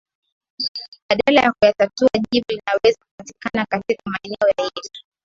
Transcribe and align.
badala 1.09 1.41
ya 1.41 1.51
kuyatatua 1.53 2.09
Jibu 2.31 2.45
linaweza 2.49 2.97
kupatikana 3.07 3.65
katika 3.65 4.01
maneno 4.05 4.37
ya 4.47 4.63
Yesu 4.63 5.01